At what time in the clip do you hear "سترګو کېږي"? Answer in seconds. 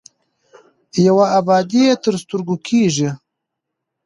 2.23-3.09